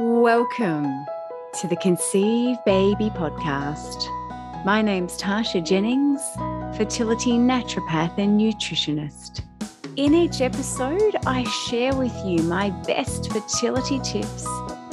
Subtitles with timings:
[0.00, 1.06] Welcome
[1.60, 4.06] to the Conceive Baby podcast.
[4.64, 6.20] My name's Tasha Jennings,
[6.76, 9.42] fertility naturopath and nutritionist.
[9.96, 14.46] In each episode, I share with you my best fertility tips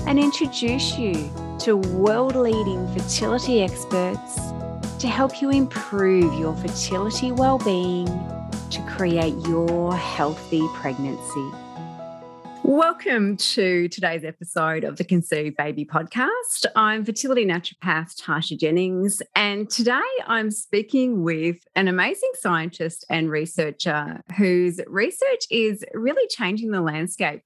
[0.08, 4.40] and introduce you to world leading fertility experts
[4.98, 8.08] to help you improve your fertility well-being
[8.72, 11.52] to create your healthy pregnancy.
[12.68, 16.66] Welcome to today's episode of the Conceive Baby podcast.
[16.76, 24.20] I'm fertility naturopath Tasha Jennings, and today I'm speaking with an amazing scientist and researcher
[24.36, 27.44] whose research is really changing the landscape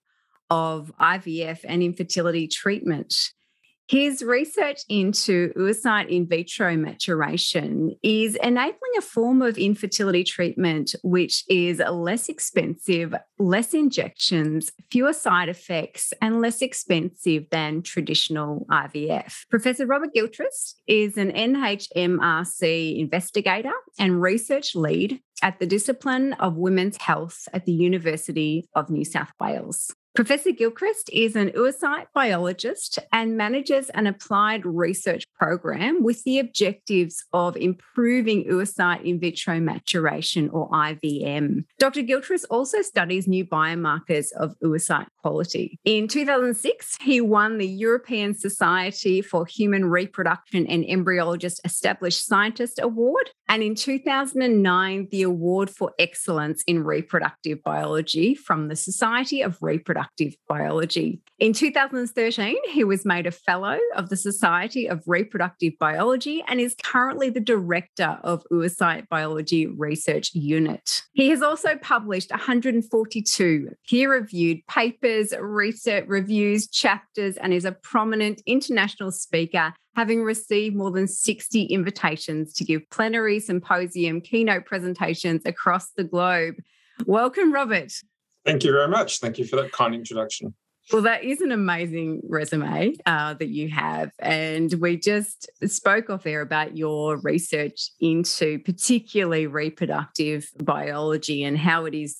[0.49, 3.13] of IVF and infertility treatment.
[3.89, 11.43] His research into oocyte in vitro maturation is enabling a form of infertility treatment which
[11.49, 19.47] is less expensive, less injections, fewer side effects, and less expensive than traditional IVF.
[19.49, 26.97] Professor Robert Gilchrist is an NHMRC investigator and research lead at the discipline of women's
[26.97, 29.91] health at the University of New South Wales.
[30.15, 37.23] Professor Gilchrist is an oocyte biologist and manages an applied research program with the objectives
[37.31, 41.63] of improving oocyte in vitro maturation or IVM.
[41.77, 42.01] Dr.
[42.01, 45.79] Gilchrist also studies new biomarkers of oocyte quality.
[45.85, 53.29] In 2006, he won the European Society for Human Reproduction and Embryology's Established Scientist Award,
[53.47, 59.98] and in 2009, the Award for Excellence in Reproductive Biology from the Society of Reproductive
[59.99, 61.21] reproductive biology.
[61.39, 66.75] In 2013, he was made a fellow of the Society of Reproductive Biology and is
[66.83, 71.03] currently the director of Oocyte Biology Research Unit.
[71.13, 78.41] He has also published 142 peer reviewed papers, research reviews, chapters, and is a prominent
[78.45, 85.91] international speaker having received more than 60 invitations to give plenary, symposium, keynote presentations across
[85.97, 86.55] the globe.
[87.05, 87.91] Welcome, Robert.
[88.45, 89.19] Thank you very much.
[89.19, 90.53] Thank you for that kind introduction.
[90.91, 94.11] Well, that is an amazing resume uh, that you have.
[94.17, 101.85] And we just spoke off air about your research into particularly reproductive biology and how
[101.85, 102.17] it is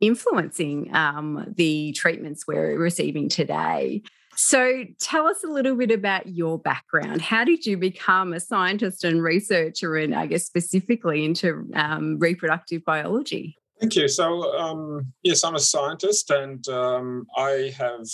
[0.00, 4.02] influencing um, the treatments we're receiving today.
[4.36, 7.20] So, tell us a little bit about your background.
[7.20, 12.84] How did you become a scientist and researcher, and I guess specifically into um, reproductive
[12.84, 13.59] biology?
[13.80, 14.08] Thank you.
[14.08, 18.06] So, um, yes, I'm a scientist, and um, I have,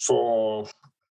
[0.00, 0.66] for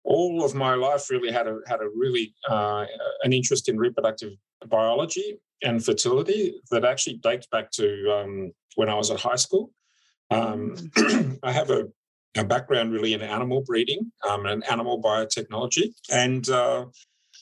[0.03, 2.85] all of my life, really had a had a really uh,
[3.23, 4.33] an interest in reproductive
[4.67, 9.71] biology and fertility that actually dates back to um, when I was at high school.
[10.31, 10.75] Um.
[11.43, 11.85] I have a,
[12.35, 16.85] a, background really in animal breeding um, and animal biotechnology, and uh,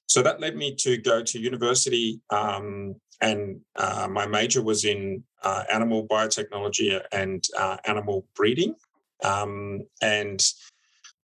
[0.06, 5.24] so that led me to go to university um, and uh, my major was in
[5.44, 8.76] uh, animal biotechnology and uh, animal breeding.
[9.24, 10.44] Um, and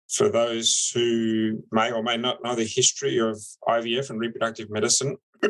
[0.09, 3.37] for those who may or may not know the history of
[3.67, 5.17] IVF and reproductive medicine,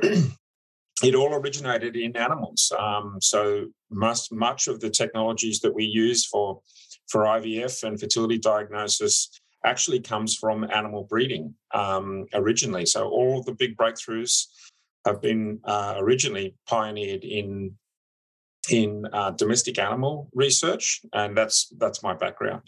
[1.04, 2.72] it all originated in animals.
[2.78, 6.62] Um, so much much of the technologies that we use for
[7.08, 9.30] for IVF and fertility diagnosis
[9.66, 12.86] actually comes from animal breeding um, originally.
[12.86, 14.48] So all the big breakthroughs
[15.06, 17.76] have been uh, originally pioneered in
[18.70, 22.62] in uh, domestic animal research, and that's that's my background.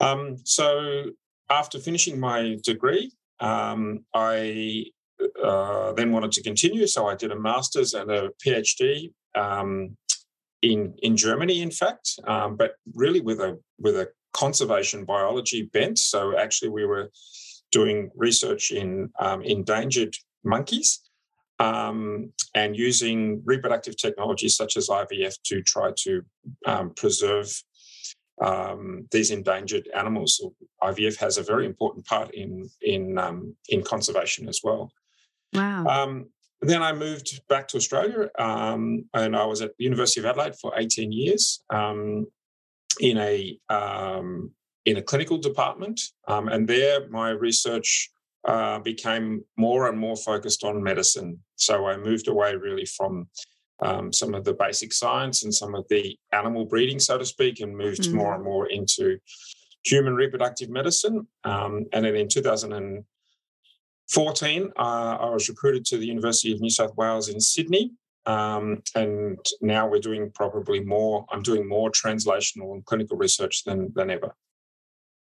[0.00, 1.04] Um, so
[1.50, 4.86] after finishing my degree, um, I
[5.42, 6.86] uh, then wanted to continue.
[6.86, 9.96] So I did a master's and a PhD um,
[10.62, 15.98] in in Germany, in fact, um, but really with a with a conservation biology bent.
[15.98, 17.10] So actually, we were
[17.70, 21.00] doing research in um, endangered monkeys
[21.58, 26.22] um, and using reproductive technologies such as IVF to try to
[26.66, 27.52] um, preserve
[28.42, 30.38] um, these endangered animals.
[30.40, 34.90] So IVF has a very important part in in um, in conservation as well.
[35.52, 35.86] Wow.
[35.86, 36.26] Um,
[36.60, 40.56] then I moved back to Australia, um, and I was at the University of Adelaide
[40.56, 43.58] for 18 years in a
[44.86, 48.10] in a clinical department, and there my research
[48.46, 51.38] uh, became more and more focused on medicine.
[51.56, 53.28] So I moved away really from
[53.82, 57.60] um, some of the basic science and some of the animal breeding, so to speak,
[57.60, 58.14] and moved mm.
[58.14, 59.18] more and more into
[59.84, 61.26] human reproductive medicine.
[61.44, 66.96] Um, and then in 2014, uh, I was recruited to the University of New South
[66.96, 67.92] Wales in Sydney.
[68.26, 73.92] Um, and now we're doing probably more, I'm doing more translational and clinical research than,
[73.94, 74.34] than ever.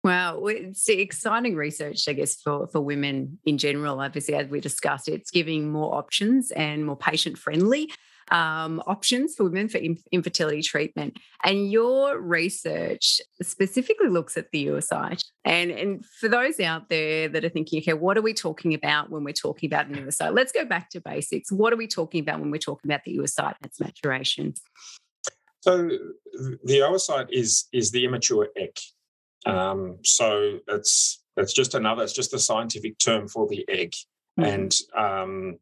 [0.03, 3.99] Wow, it's exciting research, I guess, for, for women in general.
[3.99, 7.89] Obviously, as we discussed, it's giving more options and more patient friendly
[8.31, 9.79] um, options for women for
[10.11, 11.17] infertility treatment.
[11.43, 15.21] And your research specifically looks at the oocyte.
[15.43, 19.09] And, and for those out there that are thinking, okay, what are we talking about
[19.09, 20.33] when we're talking about an oocyte?
[20.33, 21.51] Let's go back to basics.
[21.51, 24.53] What are we talking about when we're talking about the oocyte and its maturation?
[25.61, 25.89] So
[26.63, 28.77] the oocyte is is the immature egg.
[29.45, 33.93] Um, so it's it's just another, it's just a scientific term for the egg.
[34.39, 34.43] Mm-hmm.
[34.43, 35.57] And um,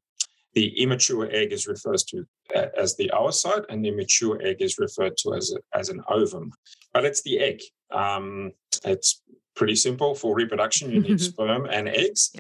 [0.54, 2.26] the immature egg is referred to
[2.56, 6.52] as the oocyte, and the mature egg is referred to as, a, as an ovum.
[6.94, 7.62] But it's the egg.
[7.92, 8.54] Um,
[8.84, 9.22] it's
[9.56, 10.92] pretty simple for reproduction.
[10.92, 12.34] You need sperm and eggs,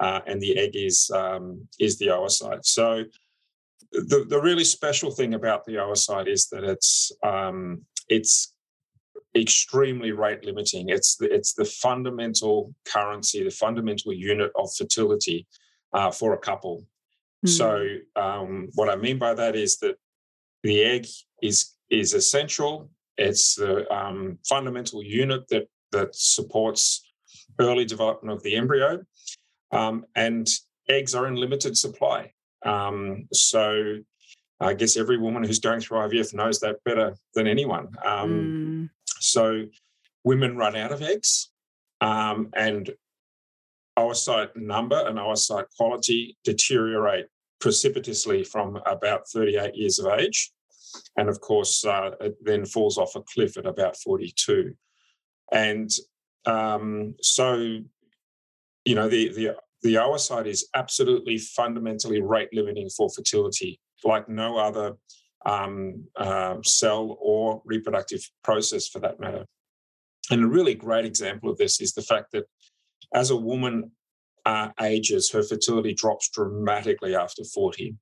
[0.00, 2.64] uh, and the egg is um, is the oocyte.
[2.64, 3.04] So
[3.92, 8.53] the the really special thing about the oocyte is that it's um, it's
[9.36, 10.88] extremely rate limiting.
[10.88, 15.46] It's the, it's the fundamental currency, the fundamental unit of fertility
[15.92, 16.84] uh, for a couple.
[17.46, 17.86] So
[18.16, 18.22] hmm.
[18.22, 19.96] um, what I mean by that is that
[20.62, 21.06] the egg
[21.42, 22.90] is is essential.
[23.18, 27.06] It's the um, fundamental unit that that supports
[27.60, 29.04] early development of the embryo,
[29.72, 30.48] um, and
[30.88, 32.32] eggs are in limited supply.
[32.64, 33.98] Um, so
[34.60, 37.88] I guess every woman who's going through IVF knows that better than anyone.
[38.04, 38.90] Mm.
[39.24, 39.64] So
[40.24, 41.50] women run out of eggs,
[42.00, 42.90] um, and
[43.98, 47.26] oocyte number and oocyte quality deteriorate
[47.60, 50.52] precipitously from about 38 years of age.
[51.16, 54.74] And of course, uh, it then falls off a cliff at about 42.
[55.52, 55.90] And
[56.44, 57.78] um, so,
[58.84, 64.58] you know, the, the, the oocyte is absolutely fundamentally rate limiting for fertility, like no
[64.58, 64.96] other
[65.44, 69.44] um, uh, cell or reproductive process for that matter.
[70.30, 72.44] And a really great example of this is the fact that
[73.14, 73.92] as a woman
[74.46, 77.96] uh, ages, her fertility drops dramatically after 40.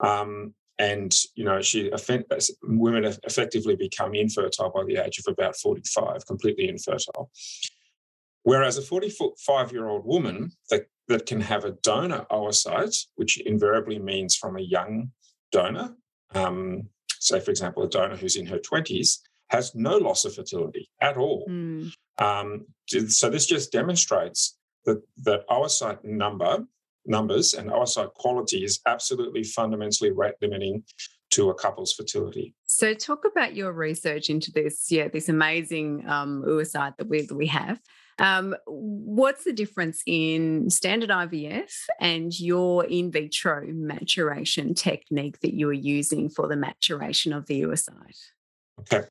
[0.00, 1.92] Um, and, you know, she
[2.62, 7.30] women effectively become infertile by the age of about 45, completely infertile.
[8.42, 13.98] Whereas a 45 year old woman that, that can have a donor oocyte, which invariably
[13.98, 15.12] means from a young
[15.52, 15.94] donor,
[16.34, 16.88] um,
[17.18, 19.18] say, for example, a donor who's in her 20s,
[19.48, 21.46] has no loss of fertility at all.
[21.48, 21.92] Mm.
[22.18, 24.56] Um, so this just demonstrates
[24.86, 26.64] that that oocyte number
[27.06, 30.84] numbers and oocyte quality is absolutely fundamentally rate limiting
[31.30, 32.54] to a couple's fertility.
[32.66, 37.34] So, talk about your research into this, yeah, this amazing um, oocyte that we that
[37.34, 37.80] we have.
[38.18, 45.68] Um, what's the difference in standard IVF and your in vitro maturation technique that you
[45.68, 48.18] are using for the maturation of the oocyte?
[48.80, 49.06] Okay,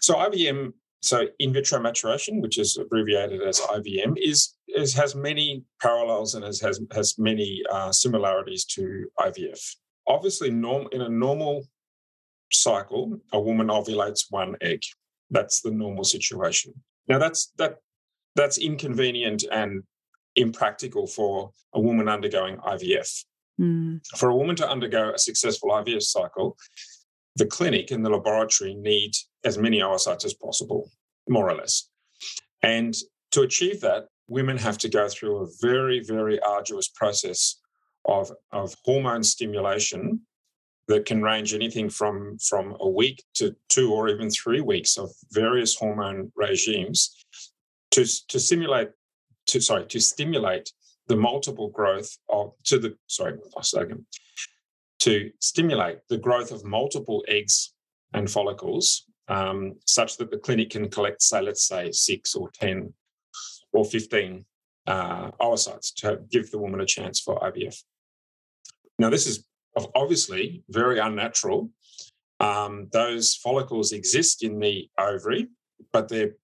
[0.00, 0.72] so IVM
[1.06, 6.44] so in vitro maturation, which is abbreviated as IVM, is, is has many parallels and
[6.44, 9.76] has has, has many uh, similarities to IVF.
[10.08, 11.64] Obviously, norm, in a normal
[12.52, 14.82] cycle, a woman ovulates one egg.
[15.30, 16.74] That's the normal situation.
[17.08, 17.76] Now that's that
[18.36, 19.82] that's inconvenient and
[20.36, 23.24] impractical for a woman undergoing IVF.
[23.60, 24.06] Mm.
[24.16, 26.56] For a woman to undergo a successful IVF cycle,
[27.36, 29.12] the clinic and the laboratory need
[29.44, 30.90] as many oocytes as possible,
[31.28, 31.88] more or less.
[32.62, 32.94] And
[33.32, 37.56] to achieve that, women have to go through a very, very arduous process
[38.04, 40.20] of, of hormone stimulation
[40.88, 45.10] that can range anything from, from a week to two or even three weeks of
[45.32, 47.25] various hormone regimes
[47.96, 48.90] to, to simulate
[49.46, 50.72] to sorry to stimulate
[51.08, 54.04] the multiple growth of to the sorry second
[54.98, 57.74] to stimulate the growth of multiple eggs
[58.12, 62.92] and follicles um, such that the clinic can collect, say, let's say six or 10
[63.72, 64.44] or 15
[64.86, 67.76] uh, oocytes to give the woman a chance for IVF.
[68.98, 69.44] Now, this is
[69.94, 71.70] obviously very unnatural.
[72.40, 75.48] Um, those follicles exist in the ovary,
[75.92, 76.34] but they're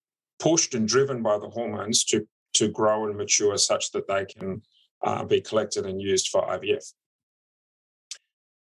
[0.43, 4.61] pushed and driven by the hormones to, to grow and mature such that they can
[5.05, 6.93] uh, be collected and used for IVF.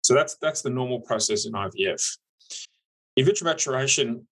[0.01, 2.01] So that's that's the normal process in IVF.
[3.15, 4.27] In vitro maturation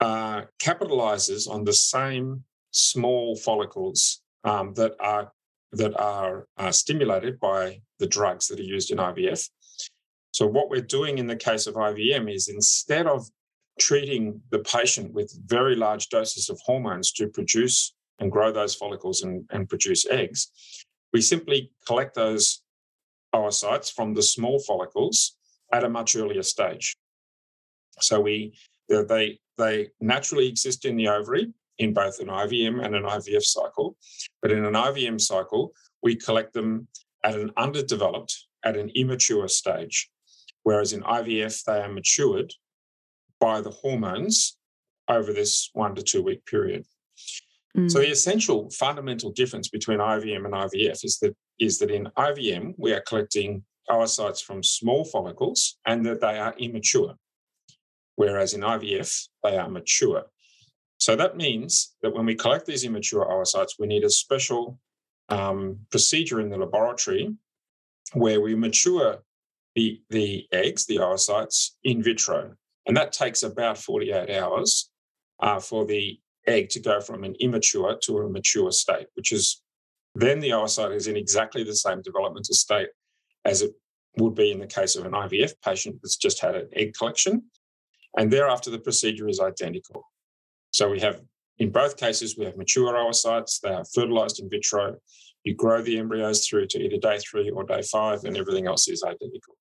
[0.00, 5.32] uh, capitalizes on the same small follicles um, that are
[5.72, 9.48] that are uh, stimulated by the drugs that are used in IVF.
[10.32, 13.26] So what we're doing in the case of IVM is instead of
[13.80, 19.22] treating the patient with very large doses of hormones to produce and grow those follicles
[19.22, 20.48] and, and produce eggs,
[21.12, 22.62] we simply collect those
[23.34, 25.36] oocytes from the small follicles
[25.72, 26.94] at a much earlier stage.
[28.00, 28.54] So we
[28.88, 33.96] they they naturally exist in the ovary in both an IVM and an IVF cycle.
[34.42, 35.72] But in an IVM cycle,
[36.02, 36.88] we collect them
[37.24, 40.10] at an underdeveloped, at an immature stage.
[40.62, 42.52] Whereas in IVF, they are matured
[43.40, 44.56] by the hormones
[45.08, 46.84] over this one to two week period.
[47.76, 47.90] Mm.
[47.90, 52.74] So the essential fundamental difference between IVM and IVF is that is that in IVM
[52.78, 57.14] we are collecting oocytes from small follicles and that they are immature,
[58.16, 60.24] whereas in IVF they are mature.
[60.98, 64.78] So that means that when we collect these immature oocytes, we need a special
[65.30, 67.34] um, procedure in the laboratory
[68.12, 69.18] where we mature
[69.74, 72.54] the, the eggs, the oocytes, in vitro.
[72.90, 74.90] And that takes about 48 hours
[75.38, 76.18] uh, for the
[76.48, 79.62] egg to go from an immature to a mature state, which is
[80.16, 82.88] then the oocyte is in exactly the same developmental state
[83.44, 83.70] as it
[84.16, 87.44] would be in the case of an IVF patient that's just had an egg collection.
[88.18, 90.02] And thereafter, the procedure is identical.
[90.72, 91.20] So we have,
[91.58, 94.96] in both cases, we have mature oocytes, they are fertilized in vitro.
[95.44, 98.88] You grow the embryos through to either day three or day five, and everything else
[98.88, 99.56] is identical.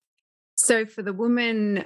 [0.55, 1.85] So for the woman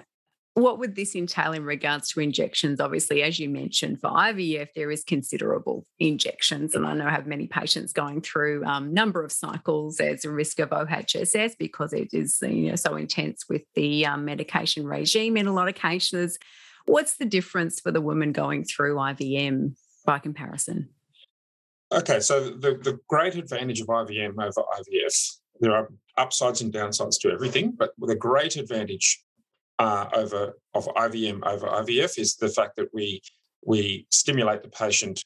[0.56, 2.80] what would this entail in regards to injections?
[2.80, 6.76] Obviously, as you mentioned, for IVF, there is considerable injections.
[6.76, 9.98] And I know I have many patients going through a um, number of cycles.
[9.98, 14.26] There's a risk of OHSS because it is you know, so intense with the um,
[14.26, 16.38] medication regime in a lot of cases.
[16.86, 20.90] What's the difference for the woman going through IVM by comparison?
[21.92, 27.20] Okay, so the, the great advantage of IVM over IVF, there are upsides and downsides
[27.22, 29.23] to everything, but the great advantage
[29.84, 33.22] uh, over of IVM over IVF is the fact that we
[33.66, 35.24] we stimulate the patient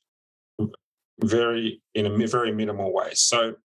[1.24, 3.12] very in a very minimal way.
[3.14, 3.56] So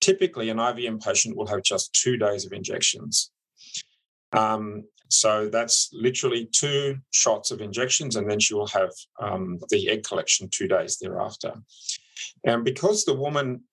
[0.00, 3.30] typically, an IVM patient will have just two days of injections.
[4.32, 9.90] Um, so that's literally two shots of injections, and then she will have um, the
[9.90, 11.52] egg collection two days thereafter.
[12.44, 13.64] And because the woman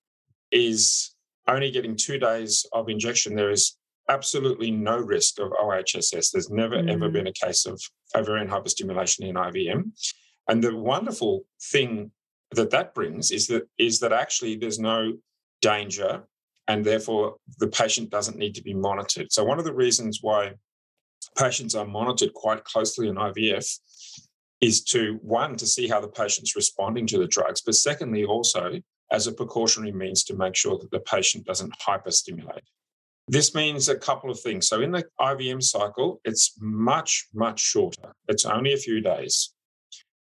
[0.51, 1.15] is
[1.47, 3.76] only getting two days of injection, there is
[4.09, 6.31] absolutely no risk of OHSS.
[6.31, 6.91] There's never mm.
[6.91, 7.81] ever been a case of
[8.15, 9.91] ovarian hyperstimulation in IVM.
[10.47, 12.11] And the wonderful thing
[12.51, 15.13] that that brings is that is that actually there's no
[15.61, 16.23] danger
[16.67, 19.31] and therefore the patient doesn't need to be monitored.
[19.31, 20.53] So one of the reasons why
[21.37, 23.79] patients are monitored quite closely in IVF
[24.59, 28.79] is to one to see how the patient's responding to the drugs, but secondly also
[29.11, 32.65] as a precautionary means to make sure that the patient doesn't hyperstimulate.
[33.27, 34.67] This means a couple of things.
[34.67, 38.13] So in the IVM cycle, it's much, much shorter.
[38.27, 39.53] It's only a few days.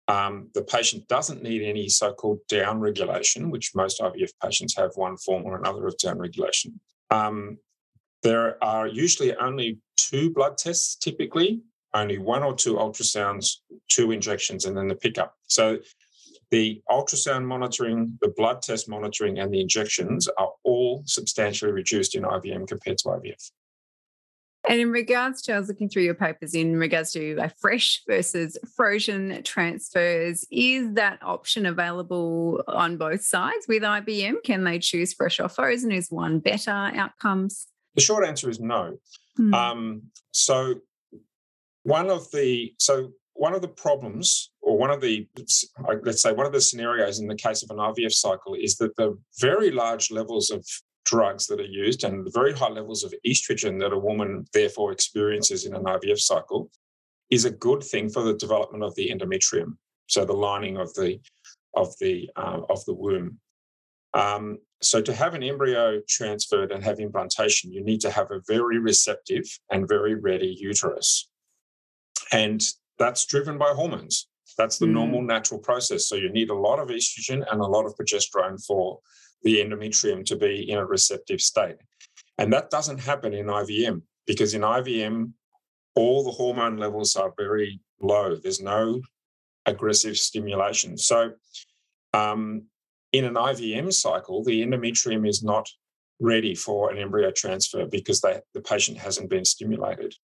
[0.07, 4.91] Um, the patient doesn't need any so called down regulation, which most IVF patients have
[4.97, 6.81] one form or another of down regulation.
[7.11, 7.59] Um,
[8.23, 11.63] there are usually only two blood tests typically,
[11.95, 13.57] only one or two ultrasounds,
[13.89, 15.35] two injections, and then the pickup.
[15.47, 15.79] So
[16.51, 22.23] the ultrasound monitoring, the blood test monitoring, and the injections are all substantially reduced in
[22.23, 23.51] IVM compared to IVF.
[24.69, 28.03] And in regards to, I was looking through your papers in regards to like fresh
[28.07, 34.43] versus frozen transfers, is that option available on both sides with IVM?
[34.45, 35.93] Can they choose fresh or frozen?
[35.93, 37.69] Is one better outcomes?
[37.95, 38.99] The short answer is no.
[39.37, 39.55] Hmm.
[39.55, 40.03] Um,
[40.33, 40.75] so,
[41.83, 45.27] one of the, so one of the problems, or one of the,
[46.05, 48.95] let's say, one of the scenarios in the case of an IVF cycle is that
[48.97, 50.63] the very large levels of
[51.07, 54.93] drugs that are used and the very high levels of estrogen that a woman therefore
[54.93, 56.71] experiences in an IVF cycle
[57.31, 61.19] is a good thing for the development of the endometrium, so the lining of the
[61.75, 63.39] of the uh, of the womb.
[64.13, 68.43] Um, so to have an embryo transferred and have implantation, you need to have a
[68.47, 71.31] very receptive and very ready uterus.
[72.33, 72.61] And
[73.01, 74.29] that's driven by hormones.
[74.57, 74.93] That's the mm.
[74.93, 76.07] normal natural process.
[76.07, 79.01] So you need a lot of estrogen and a lot of progesterone for
[79.43, 81.77] the endometrium to be in a receptive state.
[82.39, 85.33] And that doesn't happen in IVM because in IVM,
[85.95, 88.37] all the hormone levels are very low.
[88.37, 89.01] There's no
[89.67, 90.99] aggressive stimulation.
[90.99, 91.33] So
[92.13, 92.65] um,
[93.13, 95.69] in an IVM cycle, the endometrium is not
[96.21, 100.15] ready for an embryo transfer because they, the patient hasn't been stimulated.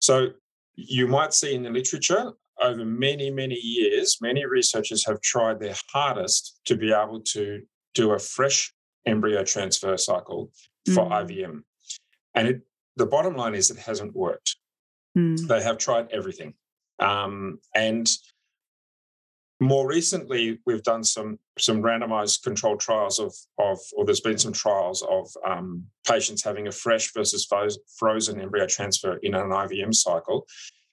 [0.00, 0.30] So
[0.74, 5.74] you might see in the literature over many, many years, many researchers have tried their
[5.92, 7.62] hardest to be able to
[7.94, 8.72] do a fresh
[9.06, 10.50] embryo transfer cycle
[10.94, 11.26] for mm.
[11.26, 11.62] IVM.
[12.34, 12.60] And it,
[12.96, 14.56] the bottom line is it hasn't worked.
[15.16, 15.46] Mm.
[15.48, 16.54] They have tried everything.
[16.98, 18.08] Um, and
[19.62, 24.52] more recently, we've done some some randomized controlled trials of of, or there's been some
[24.52, 27.48] trials of um, patients having a fresh versus
[27.98, 30.46] frozen embryo transfer in an IVM cycle,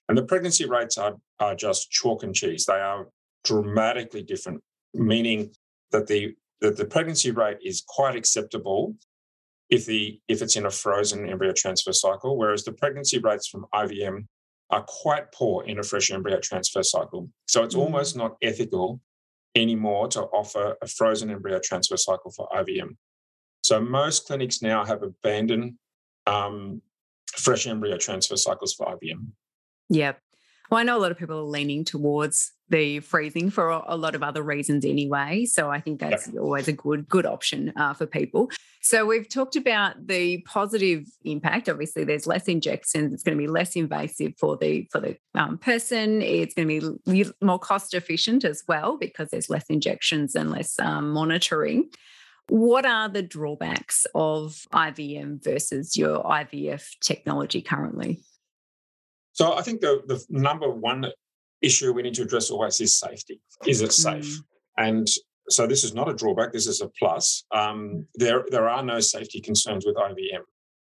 [0.08, 2.64] and the pregnancy rates are are just chalk and cheese.
[2.66, 3.08] They are
[3.44, 4.62] dramatically different
[4.94, 5.50] meaning
[5.90, 8.94] that the that the pregnancy rate is quite acceptable
[9.68, 13.66] if the if it's in a frozen embryo transfer cycle, whereas the pregnancy rates from
[13.74, 14.26] IVM
[14.70, 17.28] are quite poor in a fresh embryo transfer cycle.
[17.46, 17.80] So it's mm.
[17.80, 19.00] almost not ethical
[19.54, 22.96] anymore to offer a frozen embryo transfer cycle for IVM.
[23.62, 25.74] So most clinics now have abandoned
[26.26, 26.82] um,
[27.36, 29.26] fresh embryo transfer cycles for IVM.
[29.90, 30.20] Yep.
[30.70, 34.14] Well, I know a lot of people are leaning towards the freezing for a lot
[34.14, 35.44] of other reasons anyway.
[35.44, 38.48] So I think that's always a good good option uh, for people.
[38.80, 41.68] So we've talked about the positive impact.
[41.68, 43.12] Obviously, there's less injections.
[43.12, 46.22] It's going to be less invasive for the for the um, person.
[46.22, 50.78] It's going to be more cost efficient as well because there's less injections and less
[50.78, 51.90] um, monitoring.
[52.48, 58.22] What are the drawbacks of IVM versus your IVF technology currently?
[59.40, 61.06] So I think the, the number one
[61.62, 63.40] issue we need to address always is safety.
[63.66, 64.26] Is it safe?
[64.26, 64.42] Mm.
[64.76, 65.08] And
[65.48, 66.52] so this is not a drawback.
[66.52, 67.46] This is a plus.
[67.50, 70.42] Um, there, there are no safety concerns with IVM.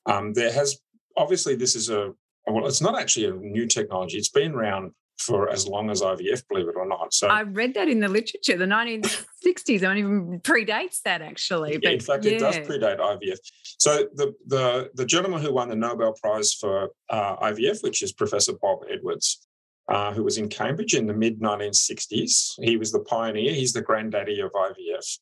[0.06, 0.80] Um, there has
[1.14, 2.14] obviously this is a
[2.46, 4.16] well, it's not actually a new technology.
[4.16, 7.12] It's been around for as long as IVF, believe it or not.
[7.12, 8.56] So I read that in the literature.
[8.56, 11.78] The 1960s I don't even predates that actually.
[11.78, 12.32] But, in fact, yeah.
[12.32, 13.38] it does predate IVF.
[13.78, 18.12] So the the the gentleman who won the Nobel Prize for uh, IVF, which is
[18.12, 19.46] Professor Bob Edwards,
[19.88, 23.52] uh, who was in Cambridge in the mid 1960s, he was the pioneer.
[23.52, 25.18] He's the granddaddy of IVF.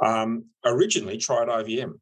[0.00, 1.94] Um, originally tried IVM.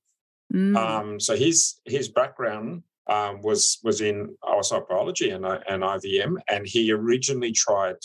[0.52, 0.76] Mm.
[0.76, 6.36] Um, so his his background um, was was in oocyte biology and, uh, and IVM,
[6.48, 7.96] and he originally tried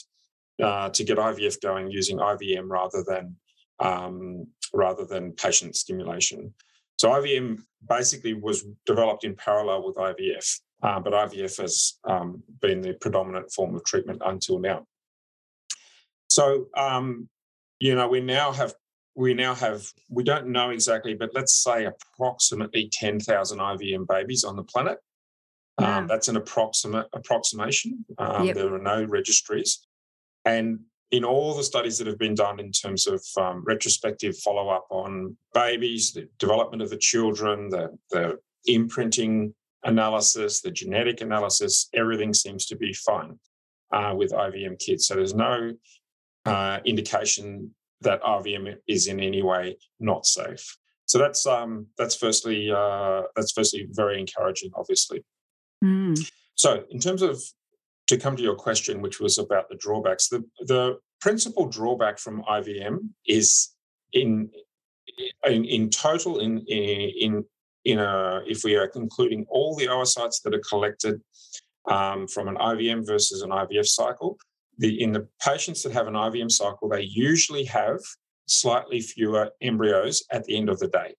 [0.61, 3.35] uh, to get IVF going using IVM rather than
[3.79, 6.53] um, rather than patient stimulation.
[6.97, 12.81] So IVM basically was developed in parallel with IVF, uh, but IVF has um, been
[12.81, 14.85] the predominant form of treatment until now.
[16.29, 17.27] So um,
[17.79, 18.75] you know we now have
[19.15, 24.55] we now have, we don't know exactly, but let's say approximately 10,000 IVM babies on
[24.55, 24.97] the planet.
[25.77, 28.05] Um, that's an approximate approximation.
[28.17, 28.55] Um, yep.
[28.55, 29.85] There are no registries.
[30.45, 34.69] And in all the studies that have been done in terms of um, retrospective follow
[34.69, 41.89] up on babies, the development of the children, the, the imprinting analysis, the genetic analysis,
[41.93, 43.37] everything seems to be fine
[43.91, 45.07] uh, with IVM kids.
[45.07, 45.73] So there's no
[46.45, 50.77] uh, indication that IVM is in any way not safe.
[51.05, 55.23] So that's um, that's firstly uh, that's firstly very encouraging, obviously.
[55.83, 56.17] Mm.
[56.55, 57.41] So in terms of
[58.07, 62.43] to come to your question, which was about the drawbacks, the the principal drawback from
[62.43, 63.75] IVM is
[64.13, 64.49] in
[65.45, 67.43] in, in total in in
[67.85, 71.21] in a if we are including all the oocytes that are collected
[71.89, 74.37] um, from an IVM versus an IVF cycle,
[74.81, 77.99] the in the patients that have an IVM cycle, they usually have
[78.47, 81.15] slightly fewer embryos at the end of the day.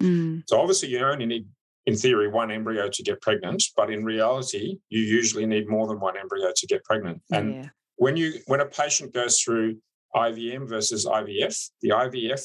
[0.00, 0.42] Mm.
[0.46, 1.46] So obviously, you only need,
[1.86, 5.98] in theory, one embryo to get pregnant, but in reality, you usually need more than
[5.98, 7.22] one embryo to get pregnant.
[7.32, 7.68] And yeah.
[7.96, 9.78] when you when a patient goes through
[10.14, 12.42] IVM versus IVF, the IVF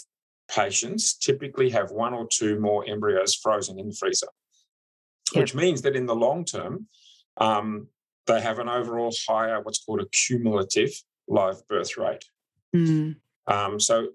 [0.49, 4.27] patients typically have one or two more embryos frozen in the freezer,
[5.33, 5.41] yep.
[5.41, 6.87] which means that in the long term,
[7.37, 7.87] um,
[8.27, 10.91] they have an overall higher, what's called a cumulative
[11.27, 12.23] live birth rate.
[12.75, 13.17] Mm.
[13.47, 14.09] Um, so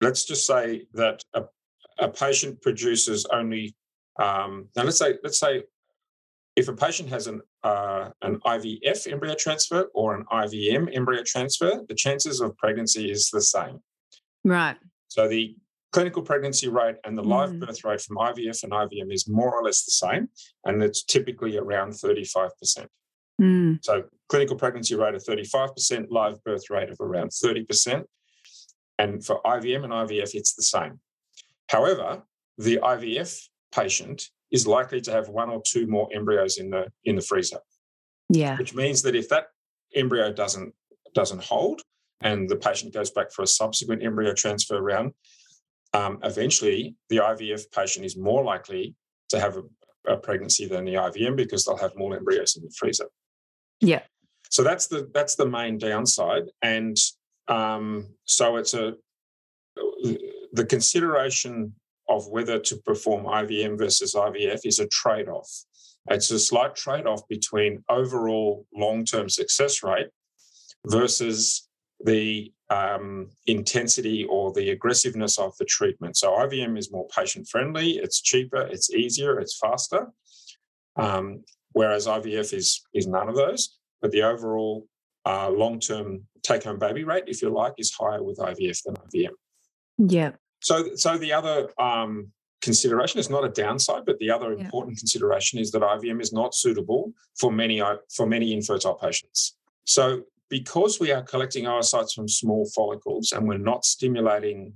[0.00, 1.44] let's just say that a,
[1.98, 3.74] a patient produces only
[4.18, 5.62] um, now let's say let's say
[6.56, 11.82] if a patient has an uh, an IVF embryo transfer or an IVM embryo transfer,
[11.88, 13.80] the chances of pregnancy is the same.
[14.44, 14.76] Right.
[15.08, 15.56] So the
[15.92, 17.60] clinical pregnancy rate and the live mm.
[17.60, 20.28] birth rate from IVF and IVM is more or less the same,
[20.64, 22.50] and it's typically around 35%.
[23.40, 23.78] Mm.
[23.84, 28.04] So clinical pregnancy rate of 35%, live birth rate of around 30%.
[28.98, 31.00] And for IVM and IVF, it's the same.
[31.68, 32.22] However,
[32.56, 37.16] the IVF patient is likely to have one or two more embryos in the in
[37.16, 37.58] the freezer.
[38.28, 38.56] Yeah.
[38.56, 39.46] Which means that if that
[39.94, 40.74] embryo doesn't
[41.14, 41.82] doesn't hold
[42.20, 45.12] and the patient goes back for a subsequent embryo transfer round,
[45.94, 48.94] um, eventually the IVF patient is more likely
[49.30, 52.72] to have a, a pregnancy than the IVM because they'll have more embryos in the
[52.76, 53.06] freezer.
[53.80, 54.02] Yeah.
[54.50, 56.96] So that's the that's the main downside, and
[57.48, 58.94] um, so it's a
[60.52, 61.74] the consideration
[62.08, 65.48] of whether to perform IVM versus IVF is a trade-off.
[66.10, 70.08] It's a slight trade-off between overall long-term success rate
[70.86, 71.68] versus
[72.02, 76.16] the um, intensity or the aggressiveness of the treatment.
[76.16, 80.08] So IVM is more patient-friendly, it's cheaper, it's easier, it's faster.
[80.96, 81.44] Um,
[81.78, 83.78] whereas IVF is is none of those.
[84.02, 84.86] But the overall
[85.24, 88.96] uh, long term take home baby rate, if you like, is higher with IVF than
[89.06, 89.34] IVM.
[89.98, 90.32] Yeah.
[90.60, 94.64] So, so the other um, consideration is not a downside, but the other yeah.
[94.64, 97.80] important consideration is that IVM is not suitable for many
[98.16, 99.56] for many infertile patients.
[99.84, 104.72] So, because we are collecting oocytes from small follicles and we're not stimulating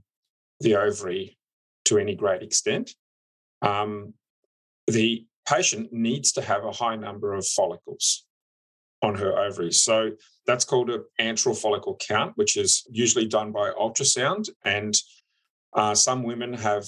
[0.60, 1.38] the ovary
[1.86, 2.94] to any great extent,
[3.62, 4.14] um,
[4.86, 8.26] the patient needs to have a high number of follicles
[9.02, 9.82] on her ovaries.
[9.82, 10.10] So
[10.46, 14.48] that's called an antral follicle count, which is usually done by ultrasound.
[14.64, 14.94] And
[15.74, 16.86] uh, some women have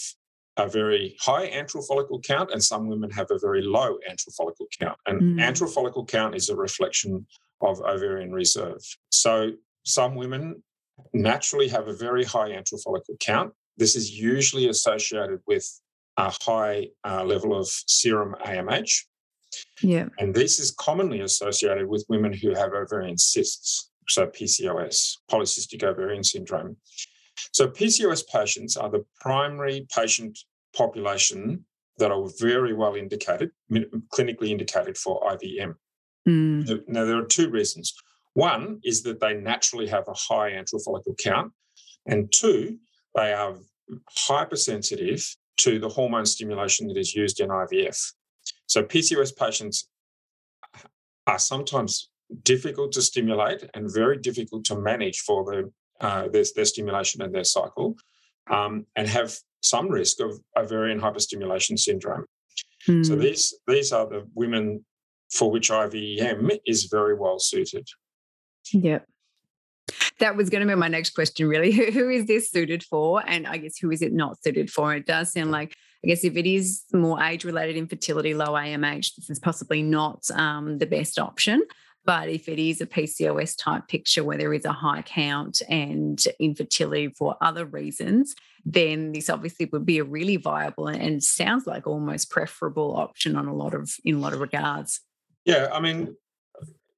[0.56, 4.66] a very high antral follicle count, and some women have a very low antral follicle
[4.78, 4.96] count.
[5.06, 5.40] And mm.
[5.40, 7.26] antral follicle count is a reflection
[7.60, 8.80] of ovarian reserve.
[9.10, 9.50] So
[9.84, 10.62] some women
[11.12, 13.52] naturally have a very high antral follicle count.
[13.76, 15.68] This is usually associated with
[16.16, 19.04] a high uh, level of serum AMH.
[19.82, 20.08] Yeah.
[20.18, 26.24] And this is commonly associated with women who have ovarian cysts, so PCOS, polycystic ovarian
[26.24, 26.76] syndrome.
[27.52, 30.38] So PCOS patients are the primary patient
[30.76, 31.64] population
[31.98, 33.50] that are very well indicated,
[34.12, 35.74] clinically indicated for IVM.
[36.28, 36.88] Mm.
[36.88, 37.94] Now, there are two reasons.
[38.32, 41.52] One is that they naturally have a high antral follicle count,
[42.06, 42.78] and two,
[43.14, 43.56] they are
[44.08, 45.24] hypersensitive
[45.58, 47.98] to the hormone stimulation that is used in IVF.
[48.66, 49.88] So PCOS patients
[51.26, 52.10] are sometimes
[52.42, 57.34] difficult to stimulate and very difficult to manage for the, uh, their, their stimulation and
[57.34, 57.94] their cycle,
[58.50, 62.24] um, and have some risk of ovarian hyperstimulation syndrome.
[62.88, 63.06] Mm.
[63.06, 63.22] So hmm.
[63.22, 64.84] these these are the women
[65.32, 67.88] for which IVM is very well suited.
[68.72, 69.00] Yeah.
[70.20, 71.72] That was going to be my next question, really.
[71.72, 73.22] Who, who is this suited for?
[73.26, 74.94] And I guess who is it not suited for?
[74.94, 79.16] It does sound like, I guess, if it is more age related infertility, low AMH,
[79.16, 81.62] this is possibly not um, the best option.
[82.04, 86.22] But if it is a PCOS type picture where there is a high count and
[86.38, 88.34] infertility for other reasons,
[88.66, 93.46] then this obviously would be a really viable and sounds like almost preferable option on
[93.46, 95.00] a lot of in a lot of regards.
[95.46, 96.16] Yeah, I mean,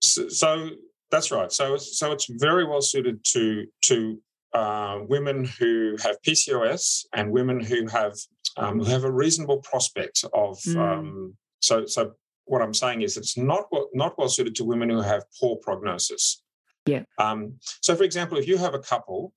[0.02, 0.70] so, so
[1.10, 1.52] that's right.
[1.52, 4.20] So so it's very well suited to to
[4.52, 8.14] uh, women who have PCOS and women who have
[8.56, 10.58] um, who have a reasonable prospect of.
[10.66, 10.76] Mm.
[10.76, 12.12] Um, so so
[12.44, 16.42] what I'm saying is it's not not well suited to women who have poor prognosis.
[16.86, 17.02] Yeah.
[17.18, 19.32] Um, so for example, if you have a couple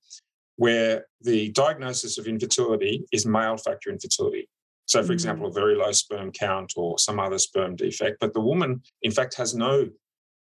[0.60, 4.46] where the diagnosis of infertility is male factor infertility.
[4.84, 5.14] So, for mm.
[5.14, 9.10] example, a very low sperm count or some other sperm defect, but the woman, in
[9.10, 9.88] fact, has no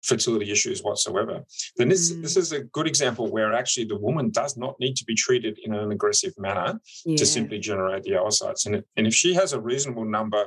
[0.04, 1.42] fertility issues whatsoever,
[1.76, 2.22] then this, mm.
[2.22, 5.58] this is a good example where actually the woman does not need to be treated
[5.64, 7.16] in an aggressive manner yeah.
[7.16, 8.66] to simply generate the oocytes.
[8.66, 10.46] And, and if she has a reasonable number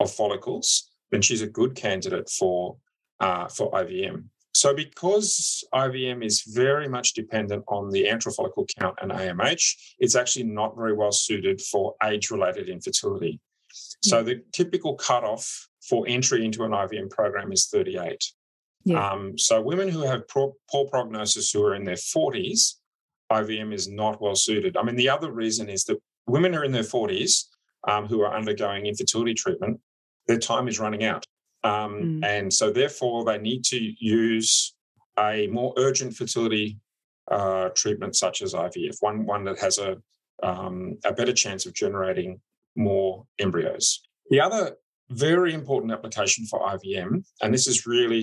[0.00, 2.76] of follicles, then she's a good candidate for,
[3.20, 4.24] uh, for IVM.
[4.54, 10.16] So, because IVM is very much dependent on the antral follicle count and AMH, it's
[10.16, 13.40] actually not very well suited for age related infertility.
[14.02, 18.32] So, the typical cutoff for entry into an IVM program is 38.
[18.88, 19.10] Yeah.
[19.10, 22.74] Um, so women who have poor, poor prognosis who are in their 40s,
[23.30, 24.76] IVM is not well suited.
[24.76, 27.44] I mean, the other reason is that women who are in their 40s
[27.86, 29.80] um, who are undergoing infertility treatment,
[30.26, 31.24] their time is running out.
[31.64, 32.24] Um, mm.
[32.24, 34.74] And so, therefore, they need to use
[35.18, 36.78] a more urgent fertility
[37.30, 39.96] uh, treatment, such as IVF, one, one that has a,
[40.42, 42.40] um, a better chance of generating
[42.76, 44.00] more embryos.
[44.30, 44.76] The other
[45.10, 48.22] very important application for IVM, and this is really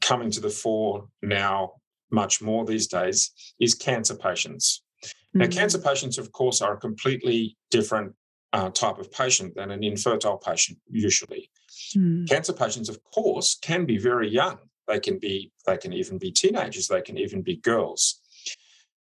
[0.00, 1.74] coming to the fore now
[2.12, 4.82] much more these days, is cancer patients.
[5.04, 5.38] Mm-hmm.
[5.40, 8.14] Now, cancer patients, of course, are a completely different
[8.52, 11.50] uh, type of patient than an infertile patient usually.
[11.96, 12.28] Mm.
[12.28, 14.58] Cancer patients, of course, can be very young.
[14.86, 18.20] They can be, they can even be teenagers, they can even be girls.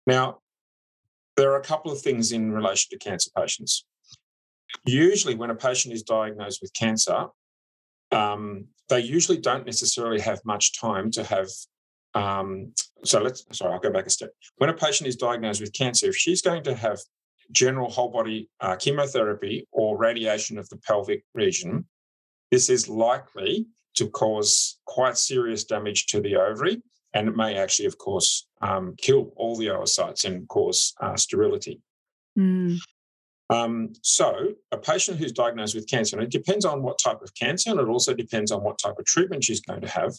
[0.07, 0.39] Now,
[1.37, 3.85] there are a couple of things in relation to cancer patients.
[4.85, 7.27] Usually, when a patient is diagnosed with cancer,
[8.13, 11.49] um, they usually don't necessarily have much time to have.
[12.15, 12.73] Um,
[13.05, 14.31] so let's, sorry, I'll go back a step.
[14.57, 16.99] When a patient is diagnosed with cancer, if she's going to have
[17.53, 21.87] general whole body uh, chemotherapy or radiation of the pelvic region,
[22.51, 26.83] this is likely to cause quite serious damage to the ovary.
[27.15, 31.81] And it may actually, of course, um, kill all the oocytes and cause uh, sterility.
[32.39, 32.79] Mm.
[33.51, 37.35] Um, so, a patient who's diagnosed with cancer, and it depends on what type of
[37.35, 40.13] cancer, and it also depends on what type of treatment she's going to have,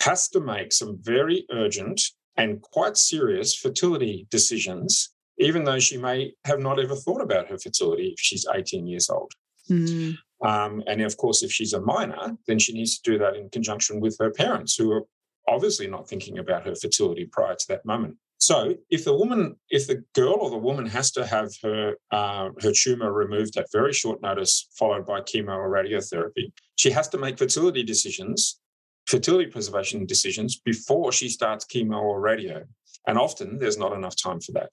[0.00, 2.00] has to make some very urgent
[2.36, 7.58] and quite serious fertility decisions, even though she may have not ever thought about her
[7.58, 9.32] fertility if she's 18 years old.
[9.68, 10.16] Mm.
[10.42, 13.50] Um, and of course, if she's a minor, then she needs to do that in
[13.50, 15.02] conjunction with her parents, who are
[15.48, 18.16] obviously not thinking about her fertility prior to that moment.
[18.40, 22.48] So, if the woman, if the girl or the woman has to have her uh,
[22.62, 27.18] her tumor removed at very short notice, followed by chemo or radiotherapy, she has to
[27.18, 28.58] make fertility decisions,
[29.06, 32.64] fertility preservation decisions before she starts chemo or radio.
[33.06, 34.70] And often there's not enough time for that.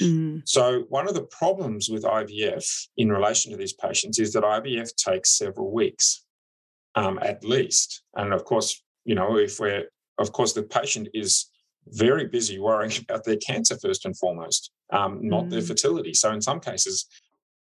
[0.00, 0.42] Mm.
[0.44, 2.64] So, one of the problems with IVF
[2.96, 6.24] in relation to these patients is that IVF takes several weeks
[6.94, 8.02] um, at least.
[8.14, 9.88] And of course, you know, if we're,
[10.18, 11.50] of course, the patient is
[11.88, 15.50] very busy worrying about their cancer first and foremost, um, not mm.
[15.50, 16.14] their fertility.
[16.14, 17.06] So in some cases,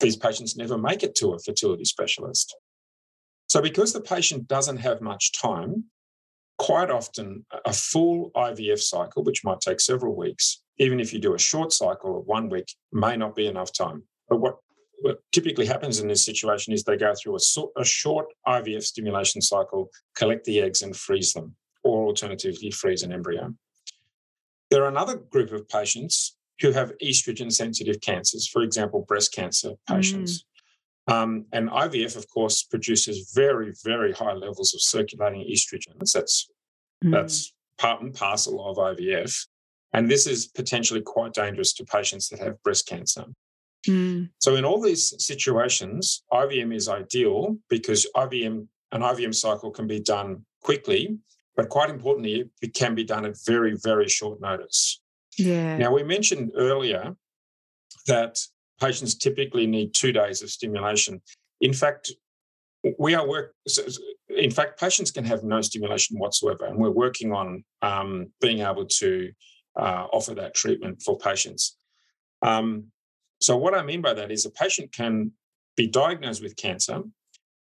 [0.01, 2.57] these patients never make it to a fertility specialist.
[3.49, 5.85] So because the patient doesn't have much time,
[6.59, 11.35] quite often a full IVF cycle, which might take several weeks, even if you do
[11.35, 14.03] a short cycle of one week, may not be enough time.
[14.29, 14.57] But what,
[15.01, 19.41] what typically happens in this situation is they go through a, a short IVF stimulation
[19.41, 23.55] cycle, collect the eggs and freeze them, or alternatively freeze an embryo.
[24.71, 29.73] There are another group of patients who have estrogen sensitive cancers, for example, breast cancer
[29.89, 30.45] patients.
[31.09, 31.15] Mm.
[31.15, 36.13] Um, and IVF, of course, produces very, very high levels of circulating estrogens.
[36.13, 36.51] That's
[37.05, 37.13] mm.
[37.13, 39.47] that's part and parcel of IVF.
[39.95, 43.25] And this is potentially quite dangerous to patients that have breast cancer.
[43.87, 44.29] Mm.
[44.39, 50.01] So, in all these situations, IVM is ideal because IVM an IVM cycle can be
[50.01, 51.19] done quickly
[51.59, 55.01] but quite importantly, it can be done at very, very short notice.
[55.37, 55.77] Yeah.
[55.77, 57.17] Now, we mentioned earlier
[58.07, 58.39] that
[58.81, 61.21] patients typically need two days of stimulation.
[61.61, 62.13] In fact,
[63.01, 63.55] we are work.
[64.29, 68.87] In fact, patients can have no stimulation whatsoever, and we're working on um, being able
[68.87, 69.33] to
[69.77, 71.77] uh, offer that treatment for patients.
[72.41, 72.85] Um,
[73.41, 75.33] so, what I mean by that is a patient can
[75.77, 77.03] be diagnosed with cancer,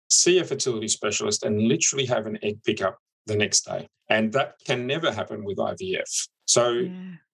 [0.10, 2.98] see a fertility specialist, and literally have an egg pickup
[3.28, 3.88] the next day.
[4.10, 6.28] And that can never happen with IVF.
[6.46, 6.92] So, yeah.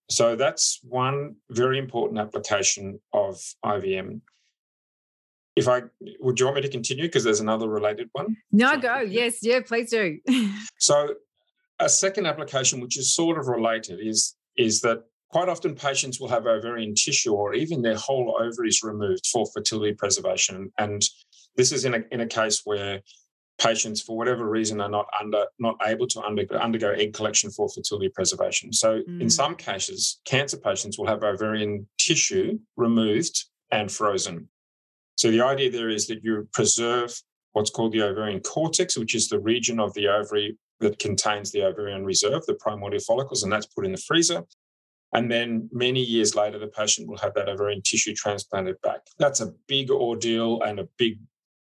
[0.08, 4.20] so that's one very important application of IVM.
[5.56, 5.82] If I
[6.20, 8.36] would you want me to continue because there's another related one?
[8.52, 9.00] No, go.
[9.00, 10.18] Yes, yeah, please do.
[10.78, 11.14] so,
[11.80, 16.28] a second application, which is sort of related, is is that quite often patients will
[16.28, 20.72] have ovarian tissue or even their whole ovaries removed for fertility preservation.
[20.78, 21.02] And
[21.56, 23.00] this is in a, in a case where
[23.58, 27.68] patients for whatever reason are not under not able to undergo, undergo egg collection for
[27.68, 29.20] fertility preservation so mm.
[29.20, 34.48] in some cases cancer patients will have ovarian tissue removed and frozen
[35.16, 37.20] so the idea there is that you preserve
[37.52, 41.62] what's called the ovarian cortex which is the region of the ovary that contains the
[41.62, 44.44] ovarian reserve the primordial follicles and that's put in the freezer
[45.14, 49.00] and then many years later, the patient will have that ovarian tissue transplanted back.
[49.18, 51.18] That's a big ordeal and a big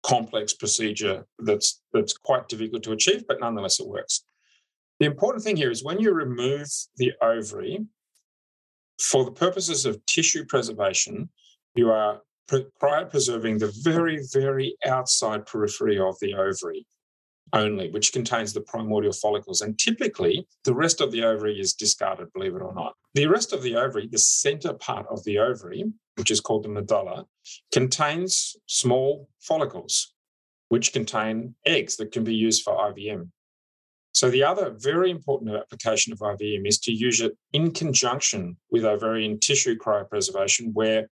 [0.04, 4.24] complex procedure that's that's quite difficult to achieve, but nonetheless it works.
[5.00, 7.84] The important thing here is when you remove the ovary,
[9.00, 11.28] for the purposes of tissue preservation,
[11.74, 16.86] you are cryopreserving the very, very outside periphery of the ovary
[17.52, 19.60] only, which contains the primordial follicles.
[19.60, 22.94] And typically, the rest of the ovary is discarded, believe it or not.
[23.14, 25.84] The rest of the ovary, the center part of the ovary,
[26.16, 27.26] which is called the medulla,
[27.72, 30.14] contains small follicles,
[30.68, 33.28] which contain eggs that can be used for IVM.
[34.12, 38.84] So, the other very important application of IVM is to use it in conjunction with
[38.84, 41.08] ovarian tissue cryopreservation, where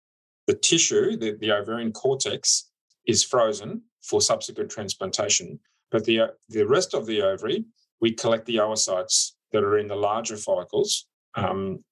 [0.46, 2.70] the tissue, the, the ovarian cortex,
[3.06, 5.60] is frozen for subsequent transplantation.
[5.90, 7.64] But the, the rest of the ovary,
[8.00, 11.84] we collect the oocytes that are in the larger follicles um,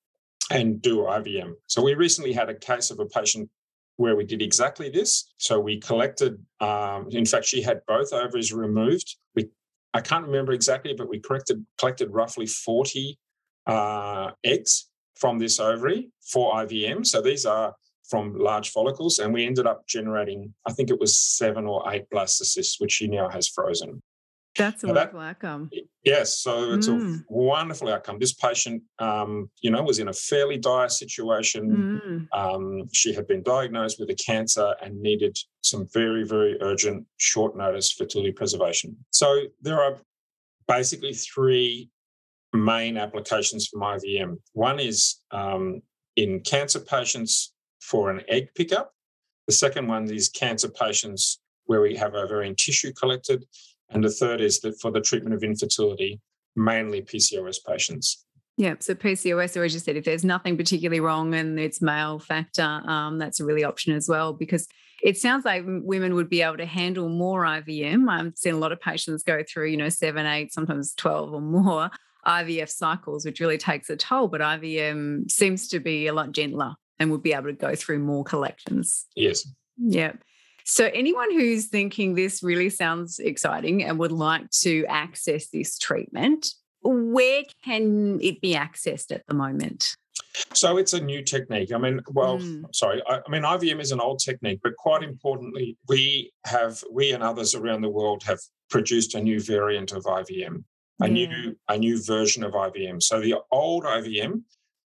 [0.50, 1.52] and do IVM.
[1.66, 3.48] So we recently had a case of a patient
[3.96, 5.32] where we did exactly this.
[5.36, 9.16] So we collected, um, in fact, she had both ovaries removed.
[9.34, 9.50] We,
[9.92, 13.18] I can't remember exactly, but we collected, collected roughly 40
[13.66, 17.06] uh, eggs from this ovary for IVM.
[17.06, 17.74] So these are
[18.08, 22.04] from large follicles, and we ended up generating, I think it was seven or eight
[22.10, 24.02] blastocysts, which she now has frozen.
[24.56, 25.70] That's a now wonderful that, outcome.
[26.04, 27.20] Yes, so it's mm.
[27.20, 28.18] a wonderful outcome.
[28.18, 32.28] This patient, um, you know, was in a fairly dire situation.
[32.32, 32.38] Mm.
[32.38, 37.56] Um, she had been diagnosed with a cancer and needed some very, very urgent, short
[37.56, 38.96] notice fertility preservation.
[39.10, 39.96] So there are
[40.68, 41.90] basically three
[42.52, 44.36] main applications for IVM.
[44.52, 45.82] One is um,
[46.16, 48.92] in cancer patients for an egg pickup.
[49.46, 53.44] The second one is cancer patients where we have ovarian tissue collected.
[53.90, 56.20] And the third is that for the treatment of infertility,
[56.56, 58.24] mainly PCOS patients.
[58.56, 62.20] Yeah, so PCOS, or as you said, if there's nothing particularly wrong and it's male
[62.20, 64.68] factor, um, that's a really option as well because
[65.02, 68.08] it sounds like women would be able to handle more IVM.
[68.08, 71.40] I've seen a lot of patients go through, you know, seven, eight, sometimes 12 or
[71.40, 71.90] more
[72.26, 74.28] IVF cycles, which really takes a toll.
[74.28, 77.98] But IVM seems to be a lot gentler and would be able to go through
[77.98, 79.06] more collections.
[79.16, 79.46] Yes.
[79.76, 80.12] Yeah.
[80.64, 86.48] So, anyone who's thinking this really sounds exciting and would like to access this treatment,
[86.82, 89.94] where can it be accessed at the moment?
[90.52, 91.72] So it's a new technique.
[91.72, 92.64] I mean, well, mm.
[92.74, 93.02] sorry.
[93.08, 97.22] I, I, mean, IVM is an old technique, but quite importantly, we have we and
[97.22, 100.64] others around the world have produced a new variant of IVM,
[101.00, 101.12] a yeah.
[101.12, 103.02] new a new version of IVM.
[103.02, 104.42] So the old IVM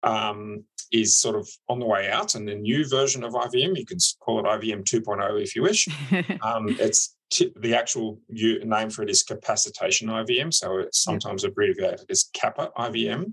[0.02, 3.84] um, is sort of on the way out, and the new version of IVM, you
[3.84, 5.88] can call it IVM 2.0 if you wish.
[6.42, 12.06] um, it's t- the actual name for it is capacitation IVM, so it's sometimes abbreviated
[12.10, 13.32] as CAPA IVM.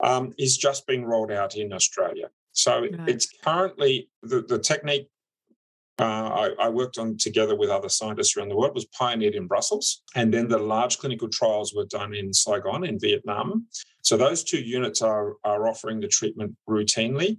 [0.00, 2.28] Um, is just being rolled out in Australia.
[2.52, 3.08] So right.
[3.08, 5.08] it's currently the, the technique
[5.98, 9.46] uh, I, I, worked on together with other scientists around the world was pioneered in
[9.46, 13.66] Brussels, and then the large clinical trials were done in Saigon in Vietnam.
[14.02, 17.38] So those two units are, are offering the treatment routinely.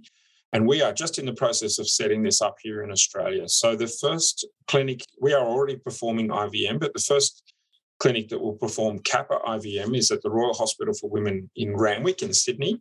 [0.52, 3.48] And we are just in the process of setting this up here in Australia.
[3.48, 7.52] So the first clinic, we are already performing IVM, but the first
[8.00, 12.22] clinic that will perform CAPA IVM is at the Royal Hospital for Women in Randwick
[12.22, 12.80] in Sydney.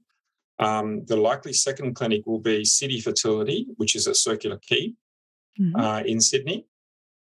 [0.59, 4.93] Um, the likely second clinic will be City Fertility, which is at Circular Quay
[5.59, 5.75] mm-hmm.
[5.75, 6.67] uh, in Sydney.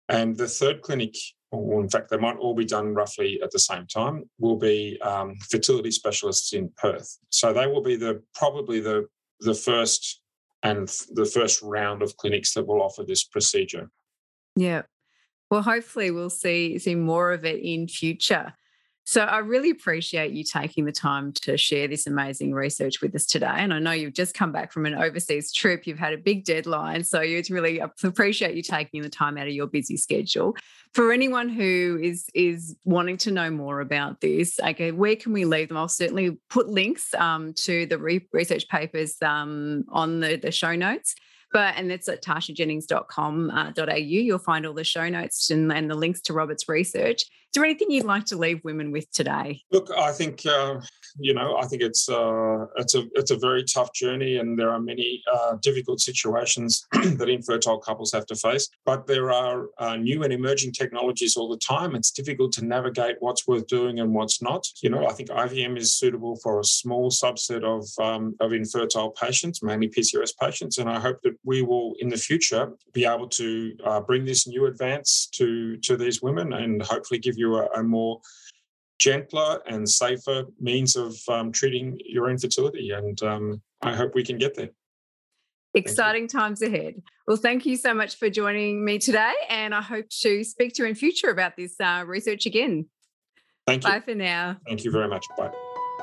[0.09, 1.15] And the third clinic
[1.53, 4.99] or in fact, they might all be done roughly at the same time, will be
[5.03, 7.19] um, fertility specialists in Perth.
[7.29, 9.07] So they will be the probably the
[9.41, 10.23] the first
[10.63, 13.91] and the first round of clinics that will offer this procedure.
[14.57, 14.83] Yeah.
[15.51, 18.55] Well, hopefully we'll see see more of it in future.
[19.05, 23.27] So I really appreciate you taking the time to share this amazing research with us
[23.27, 23.47] today.
[23.47, 25.87] And I know you've just come back from an overseas trip.
[25.87, 27.03] You've had a big deadline.
[27.03, 30.57] So it's really appreciate you taking the time out of your busy schedule.
[30.95, 35.47] For anyone who is is wanting to know more about this, okay, where can we
[35.47, 35.77] leave them?
[35.77, 40.77] I'll certainly put links um, to the re- research papers um, on the, the show
[40.77, 41.15] notes.
[41.53, 43.83] But and that's at tashajennings.com.au.
[43.83, 47.23] Uh, You'll find all the show notes and, and the links to Robert's research.
[47.23, 49.63] Is there anything you'd like to leave women with today?
[49.71, 50.81] Look, I think uh,
[51.19, 54.71] you know, I think it's uh, it's a it's a very tough journey, and there
[54.71, 58.69] are many uh, difficult situations that infertile couples have to face.
[58.85, 61.95] But there are uh, new and emerging technologies all the time.
[61.95, 64.67] It's difficult to navigate what's worth doing and what's not.
[64.83, 69.11] You know, I think IVM is suitable for a small subset of um, of infertile
[69.11, 73.29] patients, mainly PCOS patients, and I hope that we will in the future be able
[73.29, 77.67] to uh, bring this new advance to to these women and hopefully give you a,
[77.77, 78.21] a more
[79.03, 82.91] gentler and safer means of um, treating your infertility.
[82.91, 84.71] And um, I hope we can get there.
[85.75, 87.03] Exciting times ahead.
[87.27, 89.33] Well, thank you so much for joining me today.
[89.49, 92.87] And I hope to speak to you in future about this uh, research again.
[93.67, 93.91] Thank you.
[93.91, 94.59] Bye for now.
[94.67, 95.25] Thank you very much.
[95.37, 95.51] Bye.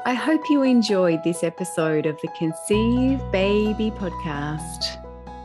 [0.06, 4.98] I hope you enjoyed this episode of the Conceive Baby podcast.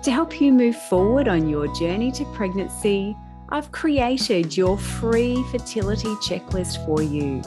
[0.02, 3.16] To help you move forward on your journey to pregnancy,
[3.54, 7.40] I've created your free fertility checklist for you.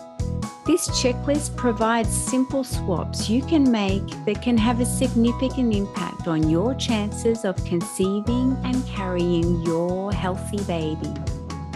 [0.66, 6.50] This checklist provides simple swaps you can make that can have a significant impact on
[6.50, 11.14] your chances of conceiving and carrying your healthy baby.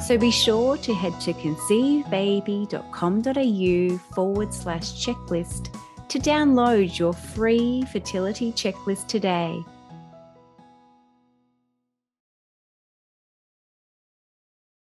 [0.02, 5.76] So be sure to head to conceivebaby.com.au forward slash checklist
[6.08, 9.62] to download your free fertility checklist today.